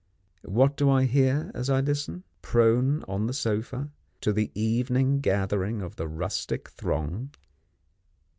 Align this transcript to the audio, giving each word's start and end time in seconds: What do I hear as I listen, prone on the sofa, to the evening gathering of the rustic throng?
What 0.45 0.77
do 0.77 0.89
I 0.89 1.03
hear 1.03 1.51
as 1.53 1.69
I 1.69 1.79
listen, 1.79 2.23
prone 2.41 3.03
on 3.03 3.27
the 3.27 3.35
sofa, 3.35 3.91
to 4.21 4.33
the 4.33 4.49
evening 4.55 5.19
gathering 5.19 5.83
of 5.83 5.95
the 5.97 6.07
rustic 6.07 6.69
throng? 6.69 7.35